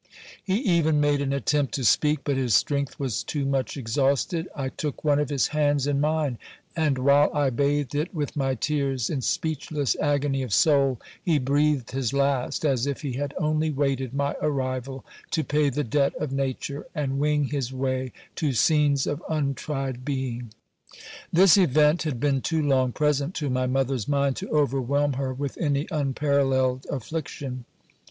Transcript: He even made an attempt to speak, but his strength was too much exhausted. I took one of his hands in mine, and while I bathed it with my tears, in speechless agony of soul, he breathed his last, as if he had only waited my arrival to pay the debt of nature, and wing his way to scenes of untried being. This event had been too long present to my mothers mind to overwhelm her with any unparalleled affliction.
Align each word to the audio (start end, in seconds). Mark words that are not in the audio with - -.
He 0.43 0.55
even 0.61 0.99
made 0.99 1.21
an 1.21 1.31
attempt 1.31 1.75
to 1.75 1.85
speak, 1.85 2.21
but 2.23 2.35
his 2.35 2.55
strength 2.55 2.99
was 2.99 3.23
too 3.23 3.45
much 3.45 3.77
exhausted. 3.77 4.47
I 4.55 4.69
took 4.69 5.03
one 5.03 5.19
of 5.19 5.29
his 5.29 5.49
hands 5.49 5.85
in 5.85 6.01
mine, 6.01 6.39
and 6.75 6.97
while 6.97 7.29
I 7.35 7.51
bathed 7.51 7.93
it 7.93 8.11
with 8.11 8.35
my 8.35 8.55
tears, 8.55 9.11
in 9.11 9.21
speechless 9.21 9.95
agony 10.01 10.41
of 10.41 10.53
soul, 10.55 10.99
he 11.23 11.37
breathed 11.37 11.91
his 11.91 12.13
last, 12.13 12.65
as 12.65 12.87
if 12.87 13.01
he 13.03 13.11
had 13.13 13.35
only 13.37 13.69
waited 13.69 14.11
my 14.11 14.33
arrival 14.41 15.05
to 15.29 15.43
pay 15.43 15.69
the 15.69 15.83
debt 15.83 16.15
of 16.15 16.31
nature, 16.31 16.87
and 16.95 17.19
wing 17.19 17.43
his 17.49 17.71
way 17.71 18.11
to 18.37 18.53
scenes 18.53 19.05
of 19.05 19.21
untried 19.29 20.03
being. 20.03 20.51
This 21.31 21.57
event 21.57 22.01
had 22.01 22.19
been 22.19 22.41
too 22.41 22.63
long 22.63 22.91
present 22.91 23.35
to 23.35 23.51
my 23.51 23.67
mothers 23.67 24.07
mind 24.07 24.35
to 24.37 24.49
overwhelm 24.49 25.13
her 25.13 25.31
with 25.31 25.59
any 25.59 25.87
unparalleled 25.91 26.87
affliction. 26.89 27.65